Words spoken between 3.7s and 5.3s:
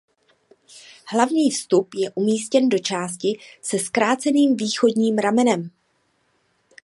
zkráceným východním